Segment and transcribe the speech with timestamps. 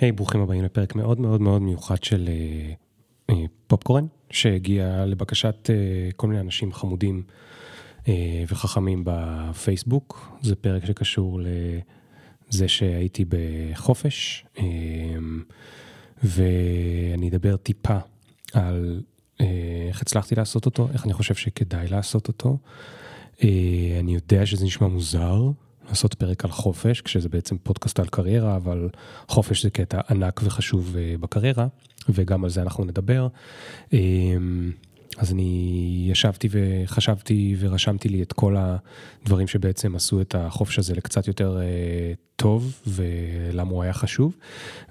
[0.00, 3.34] היי, hey, ברוכים הבאים לפרק מאוד מאוד מאוד מיוחד של uh, uh,
[3.66, 7.22] פופקורן, שהגיע לבקשת uh, כל מיני אנשים חמודים
[7.98, 8.06] uh,
[8.48, 10.36] וחכמים בפייסבוק.
[10.42, 11.40] זה פרק שקשור
[12.50, 14.60] לזה שהייתי בחופש, uh,
[16.22, 17.98] ואני אדבר טיפה
[18.52, 19.02] על
[19.38, 19.44] uh,
[19.88, 22.58] איך הצלחתי לעשות אותו, איך אני חושב שכדאי לעשות אותו.
[23.36, 23.42] Uh,
[24.00, 25.50] אני יודע שזה נשמע מוזר.
[25.90, 28.88] לעשות פרק על חופש, כשזה בעצם פודקאסט על קריירה, אבל
[29.28, 31.66] חופש זה קטע ענק וחשוב אה, בקריירה,
[32.08, 33.28] וגם על זה אנחנו נדבר.
[33.92, 34.72] אמ,
[35.18, 41.28] אז אני ישבתי וחשבתי ורשמתי לי את כל הדברים שבעצם עשו את החופש הזה לקצת
[41.28, 44.36] יותר אה, טוב, ולמה הוא היה חשוב.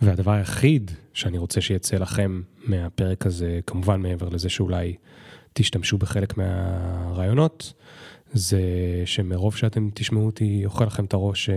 [0.02, 4.96] והדבר היחיד שאני רוצה שיצא לכם מהפרק הזה, כמובן מעבר לזה שאולי
[5.54, 7.74] תשתמשו בחלק מהרעיונות,
[8.34, 8.62] זה
[9.06, 11.50] שמרוב שאתם תשמעו אותי אוכל לכם את הראש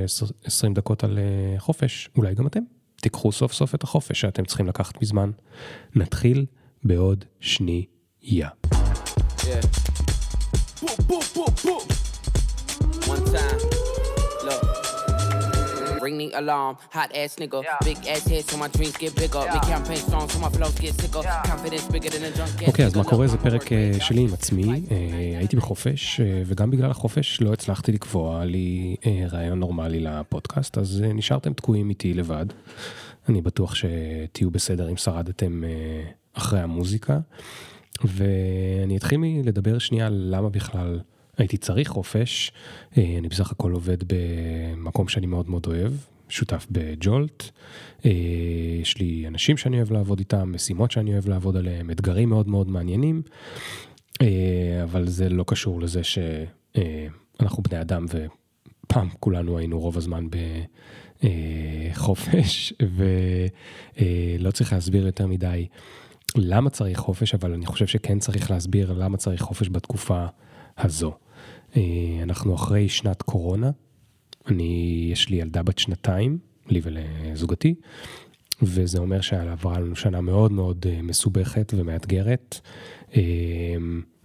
[0.45, 2.61] 20 דקות על אה, חופש, אולי גם אתם
[3.01, 5.31] תיקחו סוף סוף את החופש שאתם צריכים לקחת מזמן.
[5.95, 6.47] נתחיל
[6.85, 7.89] בעוד שנייה.
[8.23, 9.82] Yeah.
[16.05, 16.75] Ring the alarm.
[16.97, 17.89] Hot ass nigga, yeah.
[17.89, 19.43] big ass head so my dreams get bigger.
[19.45, 19.55] Yeah.
[19.55, 21.23] Make campaign strong so my flows get sicker.
[21.25, 21.51] Yeah.
[21.53, 23.27] Confidence bigger than a drunk אוקיי, אז מה קורה?
[23.27, 24.83] זה פרק שלי עם עצמי.
[25.39, 28.97] הייתי בחופש, וגם בגלל החופש לא הצלחתי לקבוע לי
[29.31, 32.47] רעיון נורמלי לפודקאסט, אז נשארתם תקועים איתי לבד.
[33.29, 35.63] אני בטוח שתהיו בסדר אם שרדתם
[36.35, 37.19] אחרי המוזיקה.
[38.05, 41.01] ואני אתחיל מלדבר שנייה על למה בכלל
[41.39, 42.53] הייתי צריך חופש,
[42.99, 45.93] אה, אני בסך הכל עובד במקום שאני מאוד מאוד אוהב,
[46.29, 47.43] שותף בג'ולט,
[48.05, 48.11] אה,
[48.81, 52.69] יש לי אנשים שאני אוהב לעבוד איתם, משימות שאני אוהב לעבוד עליהם, אתגרים מאוד מאוד
[52.69, 53.23] מעניינים,
[54.23, 60.27] אה, אבל זה לא קשור לזה שאנחנו בני אדם ופעם כולנו היינו רוב הזמן
[61.93, 62.73] בחופש,
[63.97, 65.67] ולא צריך להסביר יותר מדי
[66.37, 70.27] למה צריך חופש, אבל אני חושב שכן צריך להסביר למה צריך חופש בתקופה.
[70.85, 71.13] הזו.
[71.77, 71.83] אה,
[72.23, 73.71] אנחנו אחרי שנת קורונה,
[74.47, 76.39] אני, יש לי ילדה בת שנתיים,
[76.69, 77.75] לי ולזוגתי,
[78.63, 82.61] וזה אומר שעברה לנו שנה מאוד מאוד אה, מסובכת ומאתגרת.
[83.17, 83.23] אה,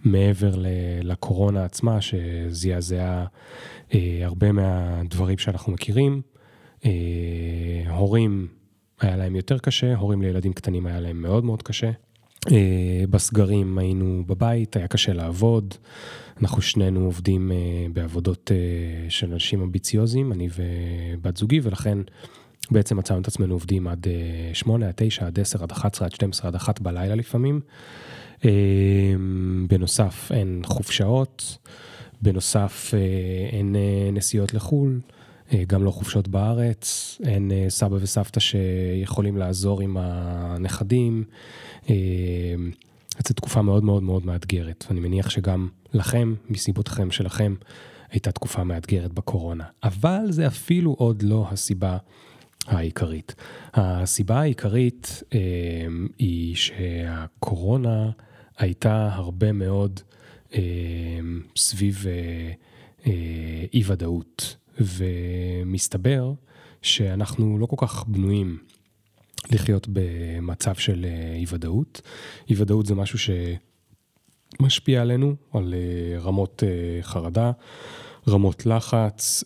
[0.04, 0.54] מעבר
[1.02, 3.26] לקורונה עצמה, שזעזעה
[4.22, 6.22] הרבה מהדברים שאנחנו מכירים.
[7.88, 8.48] הורים,
[9.00, 11.90] היה להם יותר קשה, הורים לילדים קטנים היה להם מאוד מאוד קשה.
[13.10, 15.74] בסגרים היינו בבית, היה קשה לעבוד.
[16.42, 21.98] אנחנו שנינו עובדים uh, בעבודות uh, של אנשים אמביציוזיים, אני ובת זוגי, ולכן
[22.70, 24.06] בעצם מצאנו את עצמנו עובדים עד
[24.52, 27.60] uh, 8, עד 9, עד 10, עד 11, עד 12, עד 1 בלילה לפעמים.
[29.68, 31.58] בנוסף, אין חופשאות,
[32.22, 32.94] בנוסף,
[33.52, 33.76] אין
[34.12, 35.00] נסיעות לחו"ל.
[35.66, 41.24] גם לא חופשות בארץ, אין סבא וסבתא שיכולים לעזור עם הנכדים.
[43.28, 47.54] זו תקופה מאוד מאוד מאוד מאתגרת, ואני מניח שגם לכם, מסיבותיכם שלכם,
[48.10, 49.64] הייתה תקופה מאתגרת בקורונה.
[49.82, 51.96] אבל זה אפילו עוד לא הסיבה
[52.66, 53.34] העיקרית.
[53.74, 55.38] הסיבה העיקרית אה,
[56.18, 58.10] היא שהקורונה
[58.58, 60.00] הייתה הרבה מאוד
[60.54, 60.60] אה,
[61.56, 62.52] סביב אה,
[63.06, 66.32] אה, אי ודאות, ומסתבר
[66.82, 68.58] שאנחנו לא כל כך בנויים
[69.50, 72.00] לחיות במצב של אה, אי ודאות.
[72.50, 73.18] אי ודאות זה משהו
[74.60, 77.52] שמשפיע עלינו, על אה, רמות אה, חרדה,
[78.28, 79.44] רמות לחץ,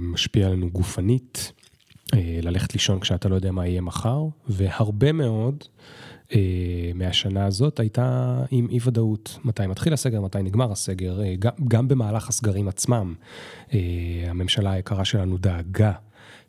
[0.00, 1.52] משפיע עלינו גופנית,
[2.42, 5.64] ללכת לישון כשאתה לא יודע מה יהיה מחר, והרבה מאוד
[6.94, 9.38] מהשנה הזאת הייתה עם אי ודאות.
[9.44, 13.14] מתי מתחיל הסגר, מתי נגמר הסגר, גם, גם במהלך הסגרים עצמם.
[14.28, 15.92] הממשלה היקרה שלנו דאגה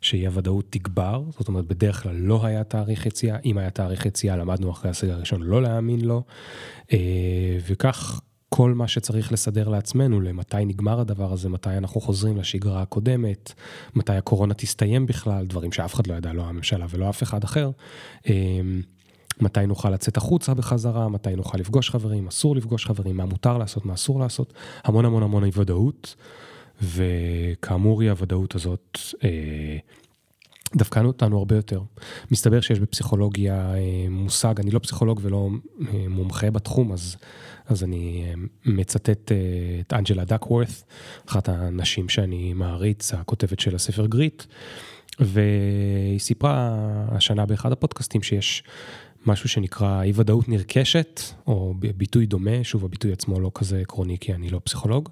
[0.02, 4.36] שאי הוודאות תגבר, זאת אומרת בדרך כלל לא היה תאריך יציאה, אם היה תאריך יציאה
[4.36, 6.22] למדנו אחרי הסגר הראשון לא להאמין לו,
[6.92, 12.82] אה, וכך כל מה שצריך לסדר לעצמנו, למתי נגמר הדבר הזה, מתי אנחנו חוזרים לשגרה
[12.82, 13.52] הקודמת,
[13.94, 17.70] מתי הקורונה תסתיים בכלל, דברים שאף אחד לא ידע, לא הממשלה ולא אף אחד אחר.
[18.28, 18.60] אה,
[19.40, 23.86] מתי נוכל לצאת החוצה בחזרה, מתי נוכל לפגוש חברים, אסור לפגוש חברים, מה מותר לעשות,
[23.86, 24.52] מה אסור לעשות,
[24.84, 26.16] המון המון המון אי ודאות.
[26.82, 29.76] וכאמור, היא הוודאות הזאת אה,
[30.76, 31.80] דווקא אותנו הרבה יותר.
[32.30, 35.48] מסתבר שיש בפסיכולוגיה אה, מושג, אני לא פסיכולוג ולא
[35.80, 37.16] אה, מומחה בתחום, אז,
[37.66, 38.34] אז אני אה,
[38.66, 39.32] מצטט
[39.80, 40.82] את אנג'לה דקוורת,
[41.28, 44.42] אחת הנשים שאני מעריץ, הכותבת של הספר גריט,
[45.20, 46.78] והיא סיפרה
[47.08, 48.62] השנה באחד הפודקאסטים שיש
[49.26, 54.34] משהו שנקרא אי ודאות נרכשת, או ביטוי דומה, שוב הביטוי עצמו לא כזה עקרוני כי
[54.34, 55.08] אני לא פסיכולוג,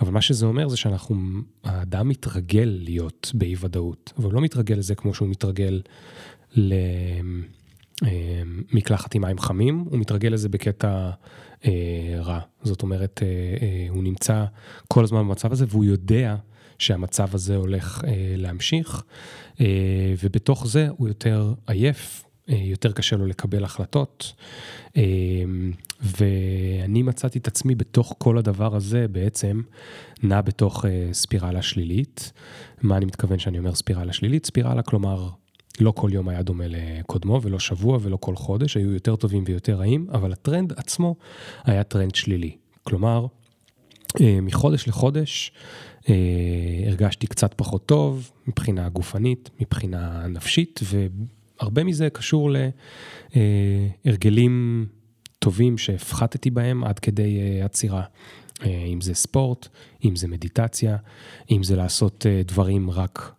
[0.00, 1.16] אבל מה שזה אומר זה שאנחנו,
[1.64, 5.80] האדם מתרגל להיות באי ודאות, אבל הוא לא מתרגל לזה כמו שהוא מתרגל
[8.72, 11.10] למקלחת עם מים חמים, הוא מתרגל לזה בקטע
[11.64, 11.70] אה,
[12.18, 12.40] רע.
[12.62, 13.28] זאת אומרת, אה,
[13.62, 14.44] אה, הוא נמצא
[14.88, 16.36] כל הזמן במצב הזה והוא יודע
[16.78, 19.02] שהמצב הזה הולך אה, להמשיך,
[19.60, 19.66] אה,
[20.22, 22.24] ובתוך זה הוא יותר עייף,
[22.56, 24.32] יותר קשה לו לקבל החלטות.
[24.96, 25.02] אה,
[26.02, 29.60] ואני מצאתי את עצמי בתוך כל הדבר הזה בעצם
[30.22, 32.32] נע בתוך אה, ספירלה שלילית.
[32.82, 34.46] מה אני מתכוון שאני אומר ספירלה שלילית?
[34.46, 35.28] ספירלה, כלומר,
[35.80, 39.74] לא כל יום היה דומה לקודמו, ולא שבוע ולא כל חודש, היו יותר טובים ויותר
[39.74, 41.16] רעים, אבל הטרנד עצמו
[41.64, 42.56] היה טרנד שלילי.
[42.82, 43.26] כלומר,
[44.42, 45.52] מחודש לחודש
[46.86, 50.80] הרגשתי קצת פחות טוב מבחינה גופנית, מבחינה נפשית,
[51.60, 52.50] והרבה מזה קשור
[54.04, 54.86] להרגלים
[55.38, 58.02] טובים שהפחתתי בהם עד כדי עצירה.
[58.64, 59.68] אם זה ספורט,
[60.04, 60.96] אם זה מדיטציה,
[61.50, 63.32] אם זה לעשות דברים רק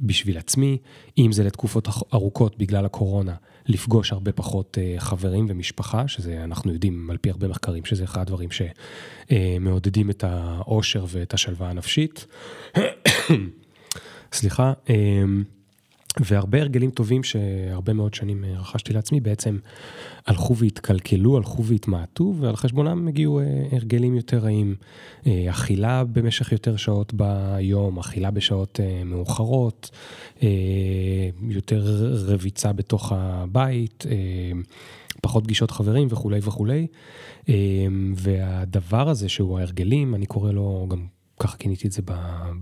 [0.00, 0.78] בשביל עצמי,
[1.18, 3.34] אם זה לתקופות ארוכות בגלל הקורונה,
[3.66, 8.48] לפגוש הרבה פחות חברים ומשפחה, שזה אנחנו יודעים על פי הרבה מחקרים שזה אחד הדברים
[8.50, 12.26] שמעודדים את האושר ואת השלווה הנפשית.
[14.32, 14.72] סליחה.
[16.20, 19.58] והרבה הרגלים טובים שהרבה מאוד שנים אה, רכשתי לעצמי בעצם
[20.26, 24.74] הלכו והתקלקלו, הלכו והתמעטו ועל חשבונם הגיעו אה, הרגלים יותר רעים.
[25.26, 29.90] אה, אכילה במשך יותר שעות ביום, אכילה בשעות מאוחרות,
[31.48, 31.82] יותר
[32.26, 34.06] רביצה בתוך הבית,
[35.22, 36.86] פחות פגישות חברים וכולי וכולי.
[38.14, 41.06] והדבר הזה שהוא ההרגלים, אני קורא לו גם
[41.40, 42.02] ככה כיניתי את זה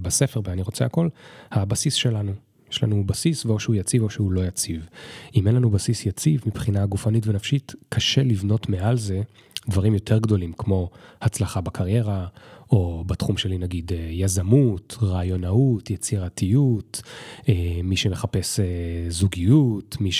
[0.02, 1.08] בספר, ב"אני רוצה הכל",
[1.50, 2.32] הבסיס שלנו.
[2.76, 4.88] יש לנו בסיס ואו שהוא יציב או שהוא לא יציב.
[5.34, 9.20] אם אין לנו בסיס יציב מבחינה גופנית ונפשית, קשה לבנות מעל זה
[9.68, 10.90] דברים יותר גדולים, כמו
[11.20, 12.26] הצלחה בקריירה,
[12.70, 17.02] או בתחום שלי נגיד אה, יזמות, רעיונאות, יצירתיות,
[17.48, 18.64] אה, מי שמחפש אה,
[19.08, 20.10] זוגיות, מי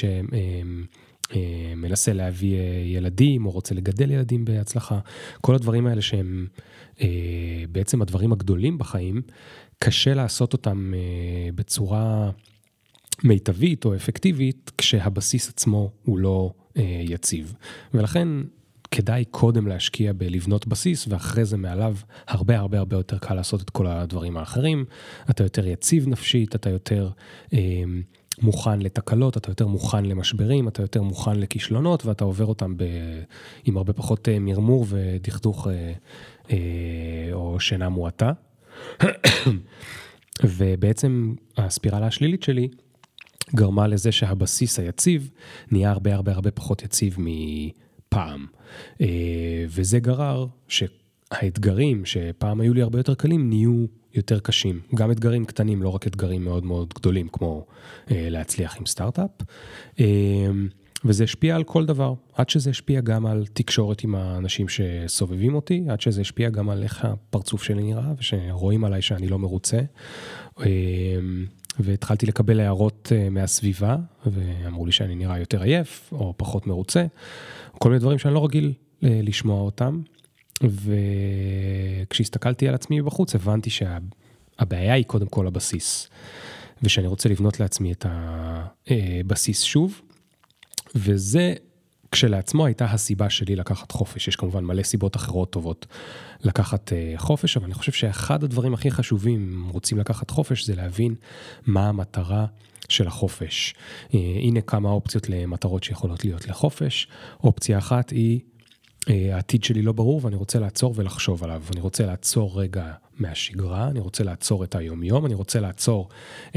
[1.32, 4.98] שמנסה להביא ילדים או רוצה לגדל ילדים בהצלחה,
[5.40, 6.46] כל הדברים האלה שהם
[7.72, 9.22] בעצם הדברים הגדולים בחיים,
[9.78, 12.30] קשה לעשות אותם אה, בצורה
[13.24, 17.54] מיטבית או אפקטיבית כשהבסיס עצמו הוא לא אה, יציב.
[17.94, 18.28] ולכן
[18.90, 21.96] כדאי קודם להשקיע בלבנות בסיס ואחרי זה מעליו
[22.28, 24.84] הרבה הרבה הרבה יותר קל לעשות את כל הדברים האחרים.
[25.30, 27.10] אתה יותר יציב נפשית, אתה יותר
[27.52, 27.84] אה,
[28.42, 32.84] מוכן לתקלות, אתה יותר מוכן למשברים, אתה יותר מוכן לכישלונות ואתה עובר אותם ב,
[33.64, 35.92] עם הרבה פחות אה, מרמור ודכדוך אה,
[36.50, 38.32] אה, או שינה מועטה.
[40.44, 42.68] ובעצם הספירלה השלילית שלי
[43.54, 45.30] גרמה לזה שהבסיס היציב
[45.70, 48.46] נהיה הרבה הרבה הרבה פחות יציב מפעם.
[49.00, 54.80] אה, וזה גרר שהאתגרים שפעם היו לי הרבה יותר קלים נהיו יותר קשים.
[54.94, 57.66] גם אתגרים קטנים, לא רק אתגרים מאוד מאוד גדולים כמו
[58.10, 59.30] אה, להצליח עם סטארט-אפ.
[61.04, 65.84] וזה השפיע על כל דבר, עד שזה השפיע גם על תקשורת עם האנשים שסובבים אותי,
[65.88, 69.80] עד שזה השפיע גם על איך הפרצוף שלי נראה, ושרואים עליי שאני לא מרוצה.
[70.60, 71.46] אמ,
[71.78, 73.96] והתחלתי לקבל הערות אה, מהסביבה,
[74.26, 77.06] ואמרו לי שאני נראה יותר עייף, או פחות מרוצה,
[77.78, 78.72] כל מיני דברים שאני לא רגיל
[79.04, 80.00] אה, לשמוע אותם.
[82.06, 86.08] וכשהסתכלתי על עצמי בחוץ, הבנתי שהבעיה היא קודם כל הבסיס.
[86.82, 90.00] ושאני רוצה לבנות לעצמי את הבסיס אה, שוב,
[90.96, 91.54] וזה
[92.12, 94.28] כשלעצמו הייתה הסיבה שלי לקחת חופש.
[94.28, 95.86] יש כמובן מלא סיבות אחרות טובות
[96.40, 100.76] לקחת uh, חופש, אבל אני חושב שאחד הדברים הכי חשובים, אם רוצים לקחת חופש, זה
[100.76, 101.14] להבין
[101.66, 102.46] מה המטרה
[102.88, 103.74] של החופש.
[104.08, 107.08] Uh, הנה כמה אופציות למטרות שיכולות להיות לחופש.
[107.44, 108.40] אופציה אחת היא
[109.10, 111.62] אה, העתיד שלי לא ברור ואני רוצה לעצור ולחשוב עליו.
[111.72, 116.08] אני רוצה לעצור רגע מהשגרה, אני רוצה לעצור את היומיום, אני רוצה לעצור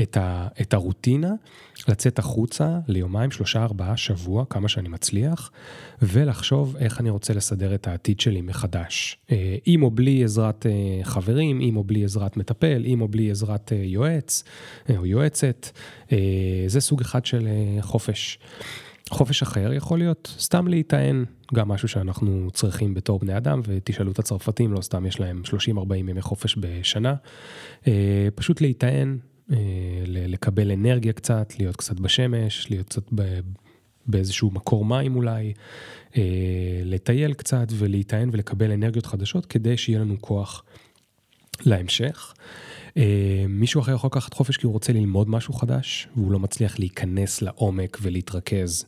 [0.02, 1.32] את, ה, את הרוטינה,
[1.88, 5.52] לצאת החוצה ליומיים, שלושה, ארבעה, שבוע, כמה שאני מצליח,
[6.02, 9.18] ולחשוב איך אני רוצה לסדר את העתיד שלי מחדש.
[9.32, 13.32] אה, עם או בלי עזרת אה, חברים, עם או בלי עזרת מטפל, עם או בלי
[13.32, 14.44] עזרת יועץ
[14.98, 15.70] או יועצת,
[16.68, 17.48] זה סוג אחד של
[17.82, 18.40] חופש.
[19.10, 24.20] חופש אחר יכול להיות סתם להיטען, גם משהו שאנחנו צריכים בתור בני אדם, ותשאלו את
[24.20, 27.16] הצרפתים, לא סתם יש להם 30-40 ימי חופש בשנה.
[27.88, 29.18] אה, פשוט להיטען,
[29.52, 29.58] אה,
[30.06, 33.04] לקבל אנרגיה קצת, להיות קצת בשמש, להיות קצת
[34.08, 35.54] באיזשהו מקור מים אולי,
[36.18, 40.64] אה, לטייל קצת ולהיטען ולקבל אנרגיות חדשות כדי שיהיה לנו כוח
[41.66, 42.34] להמשך.
[43.50, 47.42] מישהו אחר יכול לקחת חופש כי הוא רוצה ללמוד משהו חדש, והוא לא מצליח להיכנס
[47.42, 48.86] לעומק ולהתרכז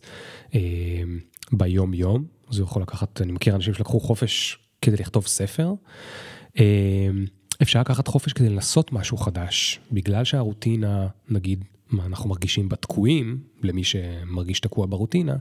[1.51, 2.25] ביום יום.
[2.49, 5.73] אז הוא יכול לקחת, אני מכיר אנשים שלקחו חופש כדי לכתוב ספר.
[7.61, 13.83] אפשר לקחת חופש כדי לנסות משהו חדש, בגלל שהרוטינה, נגיד, מה אנחנו מרגישים בתקועים, למי
[13.83, 15.35] שמרגיש תקוע ברוטינה,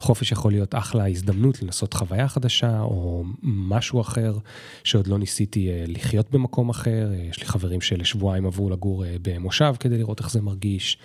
[0.00, 4.38] חופש יכול להיות אחלה הזדמנות לנסות חוויה חדשה או משהו אחר
[4.84, 7.10] שעוד לא ניסיתי אה, לחיות במקום אחר.
[7.12, 10.98] אה, יש לי חברים שלשבועיים עברו לגור אה, במושב כדי לראות איך זה מרגיש,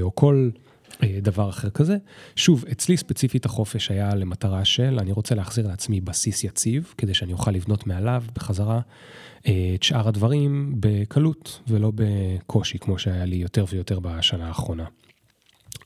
[0.00, 0.50] או כל
[1.22, 1.96] דבר אחר כזה.
[2.36, 7.32] שוב, אצלי ספציפית החופש היה למטרה של, אני רוצה להחזיר לעצמי בסיס יציב, כדי שאני
[7.32, 8.80] אוכל לבנות מעליו בחזרה
[9.40, 14.84] את שאר הדברים בקלות ולא בקושי, כמו שהיה לי יותר ויותר בשנה האחרונה.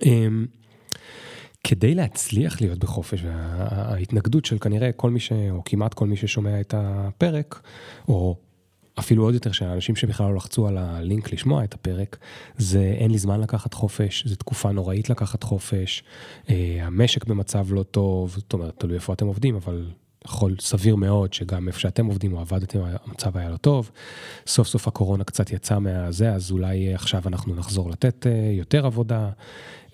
[0.02, 0.46] אמ,
[1.64, 5.32] כדי להצליח להיות בחופש, וההתנגדות של כנראה כל מי ש...
[5.50, 7.62] או כמעט כל מי ששומע את הפרק,
[8.08, 8.36] או
[8.98, 12.18] אפילו עוד יותר שהאנשים שבכלל לא לחצו על הלינק לשמוע את הפרק,
[12.56, 16.02] זה אין לי זמן לקחת חופש, זו תקופה נוראית לקחת חופש,
[16.50, 19.86] אה, המשק במצב לא טוב, זאת אומרת, תלוי איפה אתם עובדים, אבל
[20.24, 23.90] יכול סביר מאוד שגם איפה שאתם עובדים או עבדתם, המצב היה לא טוב.
[24.46, 29.30] סוף סוף הקורונה קצת יצא מהזה, אז אולי עכשיו אנחנו נחזור לתת אה, יותר עבודה.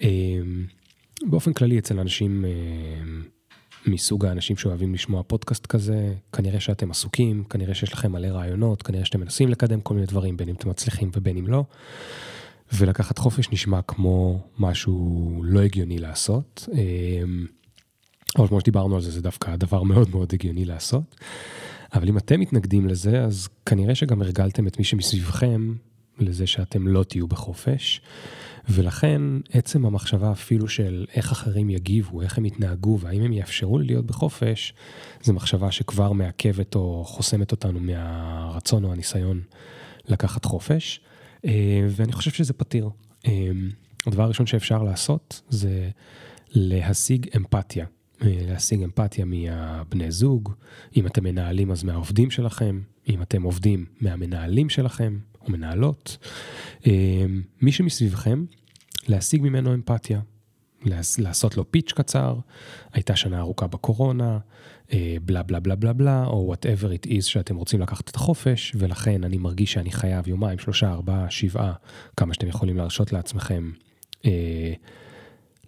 [0.03, 0.09] אה,
[1.23, 2.45] באופן כללי אצל אנשים
[3.87, 9.05] מסוג האנשים שאוהבים לשמוע פודקאסט כזה, כנראה שאתם עסוקים, כנראה שיש לכם מלא רעיונות, כנראה
[9.05, 11.65] שאתם מנסים לקדם כל מיני דברים, בין אם אתם מצליחים ובין אם לא.
[12.73, 16.69] ולקחת חופש נשמע כמו משהו לא הגיוני לעשות.
[18.39, 21.17] אבל כמו שדיברנו על זה, זה דווקא דבר מאוד מאוד הגיוני לעשות.
[21.95, 25.75] אבל אם אתם מתנגדים לזה, אז כנראה שגם הרגלתם את מי שמסביבכם
[26.19, 28.01] לזה שאתם לא תהיו בחופש.
[28.69, 33.87] ולכן עצם המחשבה אפילו של איך אחרים יגיבו, איך הם יתנהגו והאם הם יאפשרו לי
[33.87, 34.75] להיות בחופש,
[35.23, 39.41] זו מחשבה שכבר מעכבת או חוסמת אותנו מהרצון או הניסיון
[40.09, 41.01] לקחת חופש.
[41.45, 42.91] אה, ואני חושב שזה פתיר.
[43.27, 43.51] אה,
[44.07, 45.91] הדבר הראשון שאפשר לעשות זה
[46.51, 47.87] להשיג אמפתיה.
[48.23, 50.53] אה, להשיג אמפתיה מהבני זוג,
[50.97, 56.19] אם אתם מנהלים אז מהעובדים שלכם, אם אתם עובדים מהמנהלים שלכם או מנהלות.
[56.87, 57.25] אה,
[57.63, 58.45] מי שמסביבכם,
[59.09, 60.21] להשיג ממנו אמפתיה,
[61.19, 62.37] לעשות לו פיץ' קצר,
[62.93, 64.39] הייתה שנה ארוכה בקורונה,
[64.93, 68.73] אה, בלה בלה בלה בלה בלה, או whatever it is שאתם רוצים לקחת את החופש,
[68.79, 71.73] ולכן אני מרגיש שאני חייב יומיים, שלושה, ארבעה, שבעה,
[72.17, 73.71] כמה שאתם יכולים להרשות לעצמכם.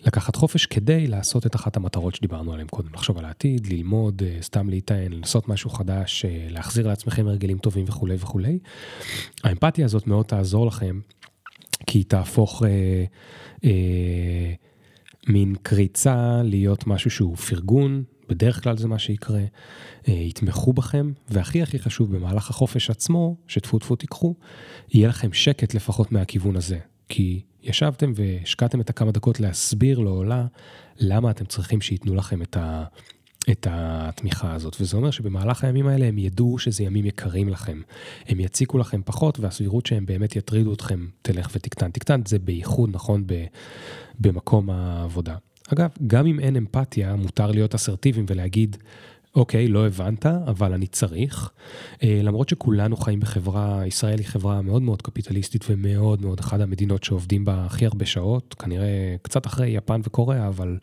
[0.06, 4.38] לקחת חופש כדי לעשות את אחת המטרות שדיברנו עליהן קודם, לחשוב על העתיד, ללמוד, אה,
[4.42, 8.58] סתם להיטען, לנסות משהו חדש, אה, להחזיר לעצמכם הרגלים טובים וכולי וכולי.
[9.44, 11.00] האמפתיה הזאת מאוד תעזור לכם,
[11.86, 13.04] כי היא תהפוך אה,
[13.64, 14.52] אה,
[15.28, 19.40] מין קריצה להיות משהו שהוא פרגון, בדרך כלל זה מה שיקרה,
[20.08, 24.34] אה, יתמכו בכם, והכי הכי חשוב במהלך החופש עצמו, שטפו טפו תיקחו,
[24.94, 26.78] יהיה לכם שקט לפחות מהכיוון הזה.
[27.08, 30.46] כי ישבתם והשקעתם את הכמה דקות להסביר לעולה
[30.98, 32.84] למה אתם צריכים שייתנו לכם את, ה,
[33.50, 34.76] את התמיכה הזאת.
[34.80, 37.80] וזה אומר שבמהלך הימים האלה הם ידעו שזה ימים יקרים לכם.
[38.28, 41.90] הם יציקו לכם פחות, והסבירות שהם באמת יטרידו אתכם תלך ותקטן.
[41.90, 43.44] תקטן זה בייחוד נכון ב,
[44.20, 45.36] במקום העבודה.
[45.72, 48.76] אגב, גם אם אין אמפתיה, מותר להיות אסרטיביים ולהגיד,
[49.38, 51.50] אוקיי, לא הבנת, אבל אני צריך.
[52.02, 57.04] אה, למרות שכולנו חיים בחברה, ישראל היא חברה מאוד מאוד קפיטליסטית ומאוד מאוד אחת המדינות
[57.04, 60.78] שעובדים בה הכי הרבה שעות, כנראה קצת אחרי יפן וקוריאה, אבל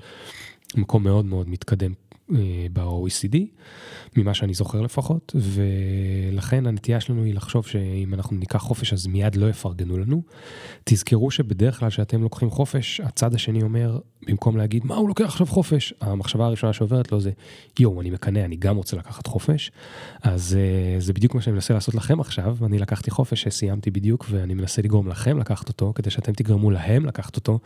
[0.76, 1.94] מקום מאוד מאוד מתקדם
[2.74, 3.38] ב-OECD,
[4.18, 9.36] ממה שאני זוכר לפחות, ולכן הנטייה שלנו היא לחשוב שאם אנחנו ניקח חופש אז מיד
[9.36, 10.22] לא יפרגנו לנו.
[10.84, 15.48] תזכרו שבדרך כלל כשאתם לוקחים חופש, הצד השני אומר, במקום להגיד, מה הוא לוקח עכשיו
[15.48, 15.94] חופש?
[16.02, 17.32] המחשבה הראשונה שעוברת לו זה,
[17.80, 19.72] יואו, אני מקנא, אני גם רוצה לקחת חופש.
[20.24, 24.26] אז אה, זה בדיוק מה שאני מנסה לעשות לכם עכשיו, אני לקחתי חופש שסיימתי בדיוק,
[24.30, 27.60] ואני מנסה לגרום לכם לקחת אותו, כדי שאתם תגרמו להם לקחת אותו,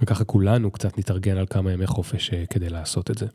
[0.00, 3.26] וככה כולנו קצת נתארגן על כמה ימי חופש אה, כדי לעשות את זה.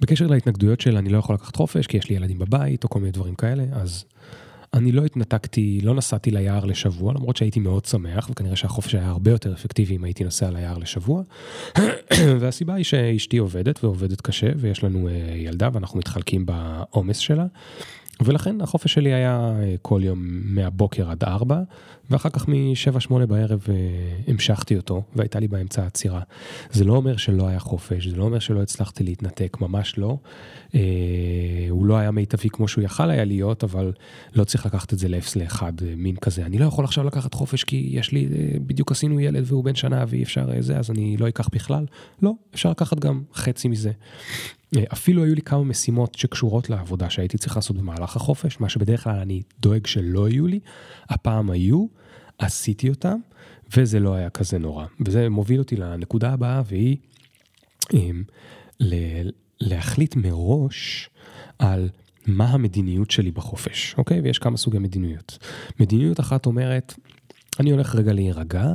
[0.00, 2.98] בקשר להתנגדויות של אני לא יכול לקחת חופש כי יש לי ילדים בבית או כל
[2.98, 4.04] מיני דברים כאלה, אז
[4.74, 9.30] אני לא התנתקתי, לא נסעתי ליער לשבוע, למרות שהייתי מאוד שמח, וכנראה שהחופש היה הרבה
[9.30, 11.22] יותר אפקטיבי אם הייתי נוסע ליער לשבוע.
[12.40, 17.46] והסיבה היא שאשתי עובדת ועובדת קשה, ויש לנו אה, ילדה ואנחנו מתחלקים בעומס שלה.
[18.20, 21.62] ולכן החופש שלי היה אה, כל יום מהבוקר עד ארבע,
[22.10, 23.74] ואחר כך משבע שמונה בערב אה,
[24.28, 26.20] המשכתי אותו, והייתה לי באמצע עצירה.
[26.70, 30.18] זה לא אומר שלא היה חופש, זה לא אומר שלא הצלחתי להתנתק, ממש לא.
[30.74, 30.80] אה,
[31.70, 33.92] הוא לא היה מיטבי כמו שהוא יכל היה להיות, אבל
[34.34, 36.46] לא צריך לקחת את זה לאפס לאחד, מין כזה.
[36.46, 38.28] אני לא יכול עכשיו לקחת חופש כי יש לי,
[38.66, 41.86] בדיוק עשינו ילד והוא בן שנה ואי אפשר זה, אז אני לא אקח בכלל.
[42.22, 43.90] לא, אפשר לקחת גם חצי מזה.
[44.92, 49.16] אפילו היו לי כמה משימות שקשורות לעבודה שהייתי צריך לעשות במהלך החופש, מה שבדרך כלל
[49.18, 50.60] אני דואג שלא יהיו לי,
[51.08, 51.86] הפעם היו,
[52.38, 53.18] עשיתי אותם,
[53.76, 54.86] וזה לא היה כזה נורא.
[55.06, 56.96] וזה מוביל אותי לנקודה הבאה, והיא
[59.60, 61.10] להחליט מראש
[61.58, 61.88] על
[62.26, 64.20] מה המדיניות שלי בחופש, אוקיי?
[64.20, 65.38] ויש כמה סוגי מדיניות.
[65.80, 66.94] מדיניות אחת אומרת,
[67.60, 68.72] אני הולך רגע להירגע,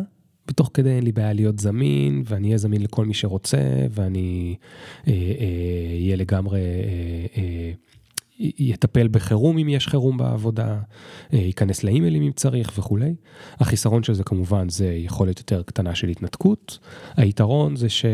[0.52, 4.56] ותוך כדי אין לי בעיה להיות זמין, ואני אהיה זמין לכל מי שרוצה, ואני
[5.08, 7.72] אהיה אה, אה, לגמרי, אה, אה,
[8.40, 10.80] יטפל בחירום אם יש חירום בעבודה,
[11.34, 13.16] אה, ייכנס לאימיילים אם צריך וכולי.
[13.60, 16.80] החיסרון של זה כמובן זה יכולת יותר קטנה של התנתקות.
[17.18, 18.06] היתרון זה ש...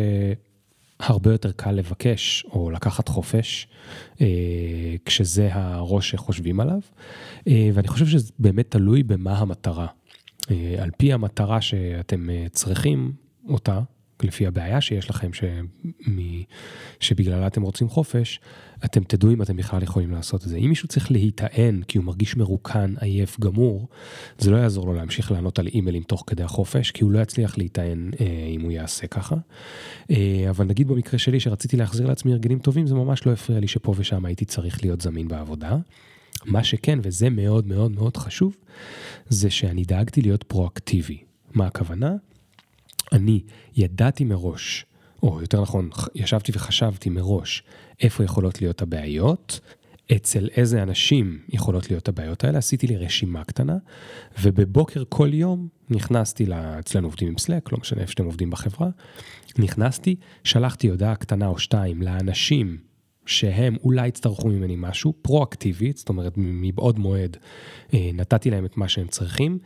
[1.00, 3.68] הרבה יותר קל לבקש או לקחת חופש,
[4.22, 4.28] אה,
[5.06, 6.80] כשזה הראש שחושבים עליו,
[7.48, 9.88] אה, ואני חושב שזה באמת תלוי במה המטרה.
[10.52, 13.14] אה, על פי המטרה שאתם אה, צריכים
[13.50, 13.80] אותה,
[14.24, 15.66] לפי הבעיה שיש לכם, שמ...
[17.00, 18.40] שבגללה אתם רוצים חופש,
[18.86, 20.58] אתם תדעו אם אתם בכלל יכולים לעשות את זה.
[20.58, 23.88] אם מישהו צריך להיטען כי הוא מרגיש מרוקן, עייף, גמור,
[24.38, 27.58] זה לא יעזור לו להמשיך לענות על אימיילים תוך כדי החופש, כי הוא לא יצליח
[27.58, 28.26] להיטען אה,
[28.56, 29.36] אם הוא יעשה ככה.
[30.12, 33.68] אה, אבל נגיד במקרה שלי, שרציתי להחזיר לעצמי הרגלים טובים, זה ממש לא הפריע לי
[33.68, 35.78] שפה ושם הייתי צריך להיות זמין בעבודה.
[36.46, 38.56] מה שכן, וזה מאוד מאוד מאוד חשוב,
[39.30, 41.24] זה שאני דאגתי להיות פרואקטיבי.
[41.54, 42.16] מה הכוונה?
[43.12, 43.42] אני
[43.76, 44.86] ידעתי מראש,
[45.24, 47.64] או יותר נכון, ישבתי וחשבתי מראש
[48.02, 49.60] איפה יכולות להיות הבעיות,
[50.16, 53.78] אצל איזה אנשים יכולות להיות הבעיות האלה, עשיתי לי רשימה קטנה,
[54.42, 58.90] ובבוקר כל יום נכנסתי, לה, אצלנו עובדים עם סלק, לא משנה איפה שאתם עובדים בחברה,
[59.58, 62.78] נכנסתי, שלחתי הודעה קטנה או שתיים לאנשים
[63.28, 67.38] שהם אולי יצטרכו ממני משהו, פרואקטיבית, זאת אומרת מבעוד מועד
[67.94, 69.60] אה, נתתי להם את מה שהם צריכים,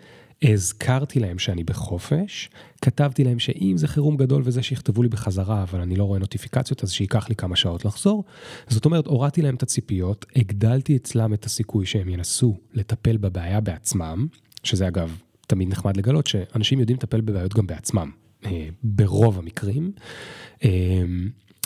[0.44, 2.50] הזכרתי להם שאני בחופש,
[2.82, 6.84] כתבתי להם שאם זה חירום גדול וזה שיכתבו לי בחזרה, אבל אני לא רואה נוטיפיקציות,
[6.84, 8.24] אז שייקח לי כמה שעות לחזור.
[8.68, 14.28] זאת אומרת, הורדתי להם את הציפיות, הגדלתי אצלם את הסיכוי שהם ינסו לטפל בבעיה בעצמם,
[14.64, 18.12] שזה אגב תמיד נחמד לגלות שאנשים יודעים לטפל בבעיות גם בעצמם,
[18.46, 19.92] אה, ברוב המקרים.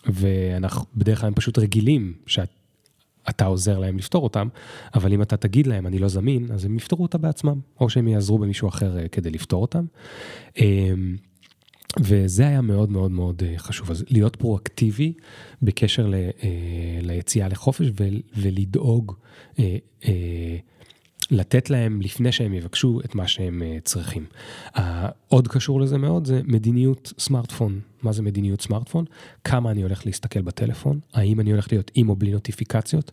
[0.05, 2.49] ואנחנו בדרך כלל הם פשוט רגילים שאת
[3.29, 4.47] אתה עוזר להם לפתור אותם,
[4.93, 8.07] אבל אם אתה תגיד להם, אני לא זמין, אז הם יפתרו אותה בעצמם, או שהם
[8.07, 9.85] יעזרו במישהו אחר אה, כדי לפתור אותם.
[10.57, 11.15] אמ,
[11.99, 13.91] וזה היה מאוד מאוד מאוד אה, חשוב.
[13.91, 15.13] אז להיות פרואקטיבי
[15.61, 16.29] בקשר ל, אה,
[17.01, 17.87] ליציאה לחופש
[18.37, 19.13] ולדאוג,
[21.31, 24.25] לתת להם לפני שהם יבקשו את מה שהם צריכים.
[25.27, 27.79] עוד קשור לזה מאוד זה מדיניות סמארטפון.
[28.05, 29.05] מה זה מדיניות סמארטפון,
[29.43, 33.11] כמה אני הולך להסתכל בטלפון, האם אני הולך להיות עם או בלי נוטיפיקציות,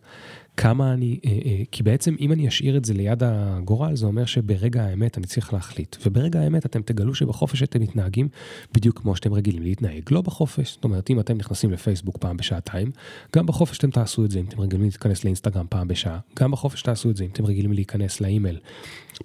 [0.57, 4.25] כמה אני, אה, אה, כי בעצם אם אני אשאיר את זה ליד הגורל, זה אומר
[4.25, 5.95] שברגע האמת אני צריך להחליט.
[6.05, 8.27] וברגע האמת אתם תגלו שבחופש אתם מתנהגים
[8.73, 10.73] בדיוק כמו שאתם רגילים להתנהג, לא בחופש.
[10.73, 12.91] זאת אומרת, אם אתם נכנסים לפייסבוק פעם בשעתיים,
[13.35, 16.81] גם בחופש אתם תעשו את זה אם אתם רגילים להתכנס לאינסטגרם פעם בשעה, גם בחופש
[16.81, 18.59] תעשו את זה אם אתם רגילים להיכנס לאימייל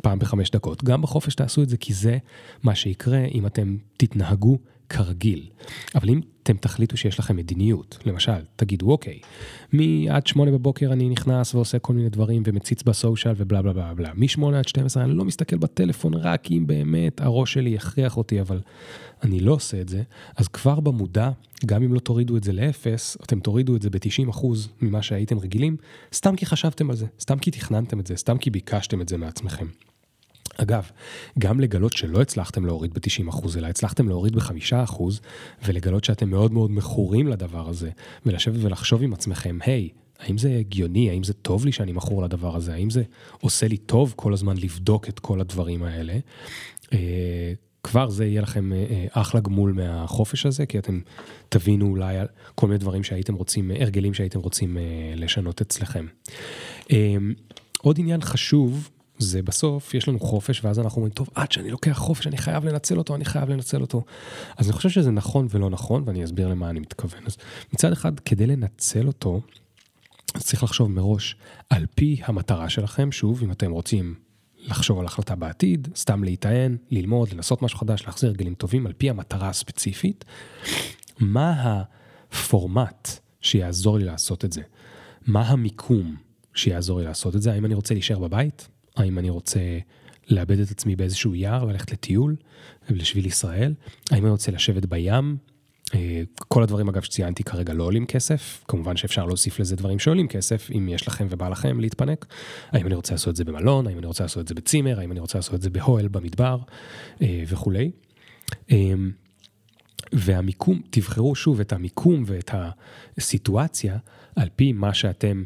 [0.03, 2.19] פעם בחמש דקות, גם בחופש תעשו את זה כי זה
[2.63, 5.47] מה שיקרה אם אתם תתנהגו כרגיל.
[5.95, 9.21] אבל אם אתם תחליטו שיש לכם מדיניות, למשל, תגידו, אוקיי,
[9.73, 14.11] מעד שמונה בבוקר אני נכנס ועושה כל מיני דברים ומציץ בסושיאל ובלה בלה בלה בלה.
[14.15, 18.61] משמונה עד 12 אני לא מסתכל בטלפון רק אם באמת הראש שלי יכריח אותי, אבל
[19.23, 20.03] אני לא עושה את זה,
[20.37, 21.31] אז כבר במודע,
[21.67, 24.47] גם אם לא תורידו את זה לאפס, אתם תורידו את זה ב-90%
[24.81, 25.77] ממה שהייתם רגילים,
[26.15, 29.17] סתם כי חשבתם על זה, סתם כי תכננתם את זה, סתם כי ביקשתם את זה
[29.17, 29.67] מעצמכם.
[30.59, 30.91] אגב,
[31.39, 35.03] גם לגלות שלא הצלחתם להוריד ב-90%, אלא הצלחתם להוריד ב-5%,
[35.65, 37.91] ולגלות שאתם מאוד מאוד מכורים לדבר הזה,
[38.27, 42.57] ולשבת ולחשוב עם עצמכם, היי, האם זה הגיוני, האם זה טוב לי שאני מכור לדבר
[42.57, 43.03] הזה, האם זה
[43.41, 46.19] עושה לי טוב כל הזמן לבדוק את כל הדברים האלה.
[46.93, 51.01] אה, כבר זה יהיה לכם אה, אה, אחלה גמול מהחופש הזה, כי אתם
[51.49, 52.17] תבינו אולי
[52.55, 54.77] כל מיני דברים שהייתם רוצים, הרגלים שהייתם רוצים
[55.17, 56.07] לשנות אצלכם.
[57.83, 58.89] עוד עניין חשוב
[59.19, 62.65] זה בסוף, יש לנו חופש, ואז אנחנו אומרים, טוב, עד שאני לוקח חופש, אני חייב
[62.65, 64.05] לנצל אותו, אני חייב לנצל אותו.
[64.57, 67.27] אז אני חושב שזה נכון ולא נכון, ואני אסביר למה אני מתכוון.
[67.27, 67.37] אז
[67.73, 69.41] מצד אחד, כדי לנצל אותו,
[70.35, 71.37] אז צריך לחשוב מראש
[71.71, 74.15] על פי המטרה שלכם, שוב, אם אתם רוצים
[74.59, 79.11] לחשוב על החלטה בעתיד, סתם להיטען, ללמוד, לנסות משהו חדש, להחזיר רגלים טובים, על פי
[79.11, 80.25] המטרה הספציפית,
[81.19, 81.83] מה
[82.33, 83.09] הפורמט
[83.41, 84.63] שיעזור לי לעשות את זה?
[85.27, 86.17] מה המיקום
[86.55, 87.53] שיעזור לי לעשות את זה?
[87.53, 88.69] האם אני רוצה להישאר בבית?
[88.99, 89.61] האם אני רוצה
[90.29, 92.37] לאבד את עצמי באיזשהו יער, ללכת לטיול,
[92.91, 93.75] לשביל ישראל?
[94.11, 95.37] האם אני רוצה לשבת בים?
[95.95, 100.29] אה, כל הדברים אגב שציינתי כרגע לא עולים כסף, כמובן שאפשר להוסיף לזה דברים שעולים
[100.29, 102.27] כסף, אם יש לכם ובא לכם להתפנק.
[102.71, 105.13] האם אני רוצה לעשות את זה במלון, האם אני רוצה לעשות את זה בצימר, האם
[105.13, 106.59] אני רוצה לעשות את זה באוהל במדבר
[107.23, 107.91] אה, וכולי.
[108.71, 108.93] אה,
[110.13, 112.51] והמיקום, תבחרו שוב את המיקום ואת
[113.19, 113.99] הסיטואציה
[114.37, 115.45] על פי מה שאתם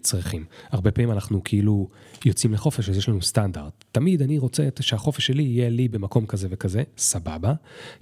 [0.00, 0.44] צריכים.
[0.70, 1.88] הרבה פעמים אנחנו כאילו
[2.24, 3.84] יוצאים לחופש, אז יש לנו סטנדרט.
[3.92, 7.52] תמיד אני רוצה שהחופש שלי יהיה לי במקום כזה וכזה, סבבה.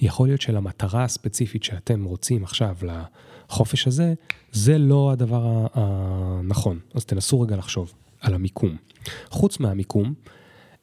[0.00, 4.14] יכול להיות שלמטרה הספציפית שאתם רוצים עכשיו לחופש הזה,
[4.52, 6.78] זה לא הדבר הנכון.
[6.94, 8.76] אז תנסו רגע לחשוב על המיקום.
[9.28, 10.14] חוץ מהמיקום,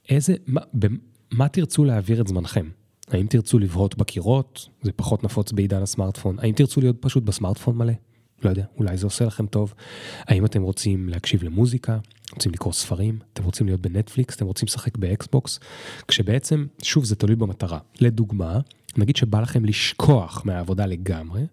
[0.10, 2.70] איזה, מה, במה תרצו להעביר את זמנכם?
[3.08, 4.70] האם תרצו לבהות בקירות?
[4.82, 6.40] זה פחות נפוץ בעידן הסמארטפון.
[6.40, 7.94] האם תרצו להיות פשוט בסמארטפון מלא?
[8.44, 9.74] לא יודע, אולי זה עושה לכם טוב.
[10.20, 11.98] האם אתם רוצים להקשיב למוזיקה,
[12.34, 15.60] רוצים לקרוא ספרים, אתם רוצים להיות בנטפליקס, אתם רוצים לשחק באקסבוקס,
[16.08, 17.80] כשבעצם, שוב, זה תלוי במטרה.
[18.02, 18.60] לדוגמה,
[18.98, 21.46] נגיד שבא לכם לשכוח מהעבודה לגמרי,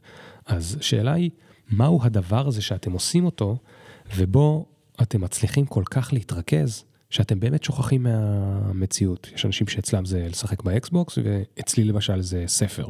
[0.46, 1.30] אז השאלה היא,
[1.70, 3.56] מהו הדבר הזה שאתם עושים אותו,
[4.16, 4.66] ובו
[5.02, 9.30] אתם מצליחים כל כך להתרכז, שאתם באמת שוכחים מהמציאות.
[9.34, 12.88] יש אנשים שאצלם זה לשחק באקסבוקס, ואצלי למשל זה ספר,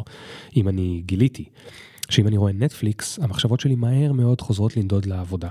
[0.56, 1.44] אם אני גיליתי.
[2.12, 5.48] שאם אני רואה נטפליקס, המחשבות שלי מהר מאוד חוזרות לנדוד לעבודה.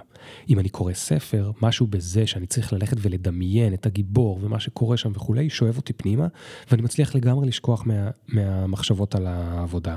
[0.50, 5.12] אם אני קורא ספר, משהו בזה שאני צריך ללכת ולדמיין את הגיבור ומה שקורה שם
[5.16, 6.28] וכולי, שואב אותי פנימה,
[6.72, 9.96] ואני מצליח לגמרי לשכוח מה, מהמחשבות על העבודה.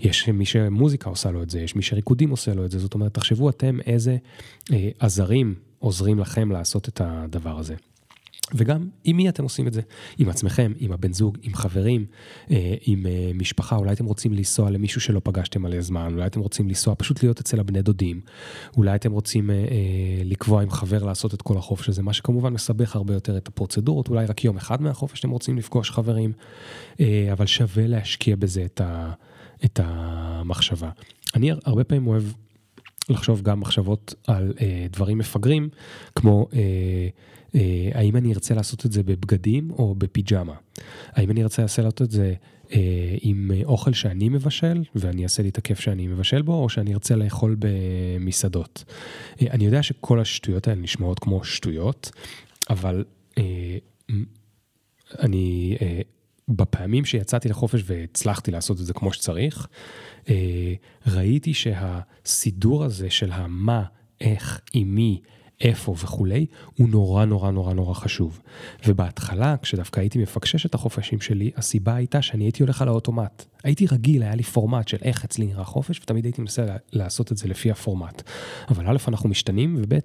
[0.00, 2.94] יש מי שמוזיקה עושה לו את זה, יש מי שריקודים עושה לו את זה, זאת
[2.94, 4.16] אומרת, תחשבו אתם איזה
[4.72, 7.74] אה, עזרים עוזרים לכם לעשות את הדבר הזה.
[8.54, 9.80] וגם עם מי אתם עושים את זה,
[10.18, 12.06] עם עצמכם, עם הבן זוג, עם חברים,
[12.50, 16.40] אה, עם אה, משפחה, אולי אתם רוצים לנסוע למישהו שלא פגשתם מלא זמן, אולי אתם
[16.40, 18.20] רוצים לנסוע פשוט להיות אצל הבני דודים,
[18.76, 19.56] אולי אתם רוצים אה,
[20.24, 24.08] לקבוע עם חבר לעשות את כל החופש הזה, מה שכמובן מסבך הרבה יותר את הפרוצדורות,
[24.08, 26.32] אולי רק יום אחד מהחופש אתם רוצים לפגוש חברים,
[27.32, 29.12] אבל שווה להשקיע בזה את, ה,
[29.64, 30.90] את המחשבה.
[31.34, 32.22] אני הרבה פעמים אוהב
[33.08, 34.52] לחשוב גם מחשבות על
[34.90, 35.68] דברים מפגרים,
[36.14, 36.48] כמו...
[36.54, 37.08] אה,
[37.94, 40.54] האם אני ארצה לעשות את זה בבגדים או בפיג'מה?
[41.12, 42.34] האם אני ארצה לעשות את זה
[42.72, 46.94] אה, עם אוכל שאני מבשל, ואני אעשה לי את הכיף שאני מבשל בו, או שאני
[46.94, 48.84] ארצה לאכול במסעדות?
[49.42, 52.10] אה, אני יודע שכל השטויות האלה נשמעות כמו שטויות,
[52.70, 53.04] אבל
[53.38, 53.78] אה,
[55.18, 55.76] אני...
[55.82, 56.00] אה,
[56.48, 59.66] בפעמים שיצאתי לחופש והצלחתי לעשות את זה כמו שצריך,
[60.28, 60.74] אה,
[61.06, 63.82] ראיתי שהסידור הזה של המה,
[64.20, 65.20] איך, עם מי,
[65.60, 68.40] איפה וכולי, הוא נורא נורא נורא נורא חשוב.
[68.86, 73.44] ובהתחלה, כשדווקא הייתי מפקשש את החופשים שלי, הסיבה הייתה שאני הייתי הולך על האוטומט.
[73.64, 77.36] הייתי רגיל, היה לי פורמט של איך אצלי נראה חופש, ותמיד הייתי מנסה לעשות את
[77.36, 78.22] זה לפי הפורמט.
[78.68, 79.98] אבל א', אנחנו משתנים, וב',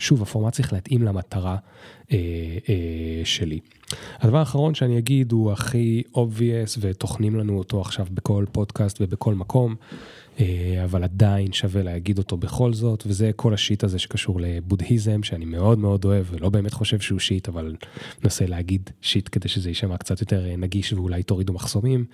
[0.00, 1.56] שוב, הפורמט צריך להתאים למטרה
[2.12, 2.18] אה,
[2.68, 3.60] אה, שלי.
[4.20, 9.74] הדבר האחרון שאני אגיד הוא הכי obvious, וטוחנים לנו אותו עכשיו בכל פודקאסט ובכל מקום.
[10.40, 15.44] אה, אבל עדיין שווה להגיד אותו בכל זאת, וזה כל השיט הזה שקשור לבודהיזם, שאני
[15.44, 17.76] מאוד מאוד אוהב, ולא באמת חושב שהוא שיט, אבל
[18.22, 22.04] מנסה להגיד שיט כדי שזה יישמע קצת יותר אה, נגיש ואולי תורידו מחסומים.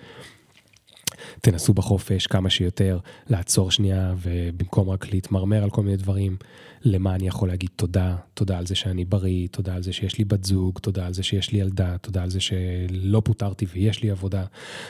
[1.41, 6.37] תנסו בחופש כמה שיותר לעצור שנייה ובמקום רק להתמרמר על כל מיני דברים,
[6.85, 10.25] למה אני יכול להגיד תודה, תודה על זה שאני בריא, תודה על זה שיש לי
[10.25, 14.11] בת זוג, תודה על זה שיש לי ילדה, תודה על זה שלא פוטרתי ויש לי
[14.11, 14.45] עבודה,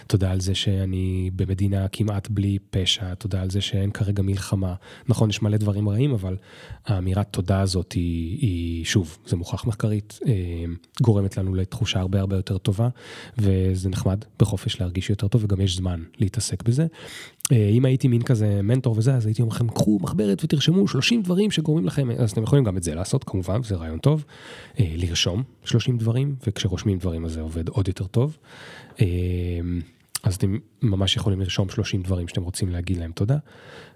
[0.08, 4.76] תודה על זה שאני במדינה כמעט בלי פשע, תודה על זה שאין כרגע מלחמה.
[5.08, 6.38] נכון, יש מלא דברים רעים, אבל
[6.86, 10.34] האמירת תודה הזאת היא, היא שוב, זה מוכח מחקרית, אה,
[11.02, 12.90] גורמת לנו לתחושה הרבה הרבה יותר טובה,
[13.38, 16.88] וזה נחמד בחופש להרגיש יותר טוב, וגם יש זמן להתעסק בזה.
[17.52, 21.22] אה, אם הייתי מין כזה מנטור וזה, אז הייתי אומר לכם, קחו מחברת ותרשמו 30
[21.22, 24.26] דברים שגורמים לכם, אז אתם יכולים גם את זה לעשות כמובן, זה רעיון טוב.
[24.80, 28.38] אה, לרשום 30 דברים, וכשרושמים דברים אז זה עובד עוד יותר טוב.
[29.02, 29.06] אה,
[30.24, 33.38] אז אתם ממש יכולים לרשום 30 דברים שאתם רוצים להגיד להם תודה.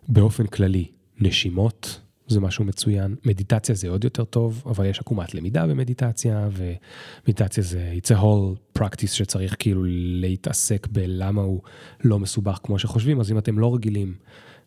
[0.07, 0.85] באופן כללי,
[1.19, 3.15] נשימות, זה משהו מצוין.
[3.25, 8.79] מדיטציה זה עוד יותר טוב, אבל יש עקומת למידה במדיטציה, ומדיטציה זה, it's a whole
[8.79, 9.83] practice שצריך כאילו
[10.21, 11.61] להתעסק בלמה הוא
[12.03, 14.15] לא מסובך כמו שחושבים, אז אם אתם לא רגילים,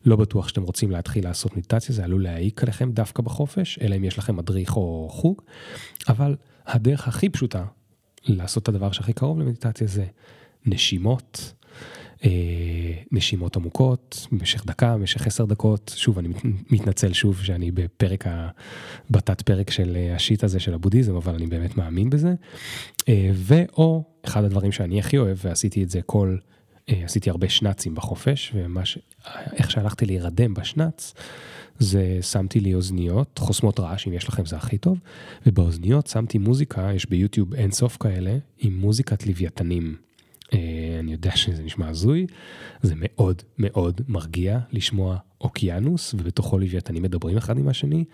[0.05, 4.05] לא בטוח שאתם רוצים להתחיל לעשות מדיטציה, זה עלול להעיק עליכם דווקא בחופש, אלא אם
[4.05, 5.43] יש לכם מדריך או חוג,
[6.09, 7.65] אבל הדרך הכי פשוטה
[8.25, 10.05] לעשות את הדבר שהכי קרוב למדיטציה זה
[10.67, 11.53] נשימות.
[12.25, 15.95] אה, נשימות עמוקות במשך דקה, במשך עשר דקות.
[15.97, 16.29] שוב, אני
[16.71, 18.49] מתנצל שוב שאני בפרק, ה...
[19.11, 22.35] בתת פרק של אה, השיט הזה של הבודהיזם, אבל אני באמת מאמין בזה.
[23.09, 26.37] אה, ואו, אחד הדברים שאני הכי אוהב, ועשיתי את זה כל,
[26.89, 31.15] עשיתי הרבה שנאצים בחופש, ואיך שהלכתי להירדם בשנץ,
[31.79, 34.99] זה שמתי לי אוזניות, חוסמות רעש, אם יש לכם זה הכי טוב,
[35.47, 39.97] ובאוזניות שמתי מוזיקה, יש ביוטיוב אין סוף כאלה, עם מוזיקת לוויתנים.
[41.03, 42.27] אני יודע שזה נשמע הזוי,
[42.83, 48.05] זה מאוד מאוד מרגיע לשמוע אוקיינוס ובתוכו לוויתנים מדברים אחד עם השני.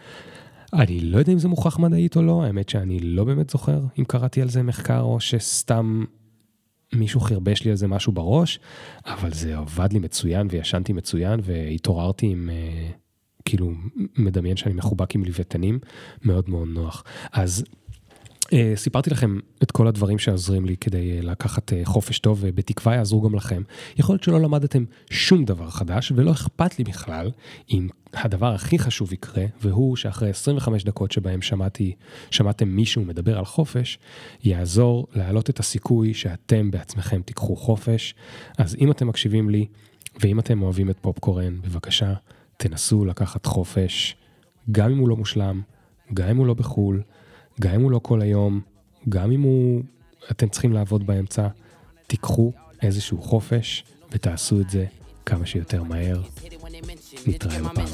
[0.72, 4.04] אני לא יודע אם זה מוכח מדעית או לא, האמת שאני לא באמת זוכר אם
[4.04, 6.04] קראתי על זה מחקר או שסתם
[6.92, 8.60] מישהו חרבש לי על זה משהו בראש,
[9.06, 12.90] אבל זה עבד לי מצוין וישנתי מצוין והתעוררתי עם, אה,
[13.44, 13.72] כאילו,
[14.16, 15.78] מדמיין שאני מחובק עם לוויתנים,
[16.22, 17.04] מאוד מאוד נוח.
[17.32, 17.64] אז
[18.74, 23.20] סיפרתי לכם את כל הדברים שעוזרים לי כדי אה, לקחת אה, חופש טוב, ובתקווה יעזרו
[23.22, 23.62] גם לכם.
[23.96, 27.30] יכול להיות שלא למדתם שום דבר חדש, ולא אכפת לי בכלל
[27.70, 31.94] אם הדבר הכי חשוב יקרה, והוא שאחרי 25 דקות שבהם שמעתי,
[32.30, 33.98] שמעתם מישהו מדבר על חופש,
[34.44, 38.14] יעזור להעלות את הסיכוי שאתם בעצמכם תיקחו חופש.
[38.58, 39.66] אז אם אתם מקשיבים לי,
[40.20, 42.14] ואם אתם אוהבים את פופקורן, בבקשה,
[42.56, 44.16] תנסו לקחת חופש,
[44.72, 45.60] גם אם הוא לא מושלם,
[46.14, 47.02] גם אם הוא לא בחו"ל.
[47.60, 48.60] גם אם הוא לא כל היום,
[49.08, 49.82] גם אם הוא,
[50.30, 51.48] אתם צריכים לעבוד באמצע,
[52.06, 54.84] תיקחו איזשהו חופש ותעשו את זה
[55.26, 56.22] כמה שיותר מהר.
[57.26, 57.84] נתראה בפעם הבאה.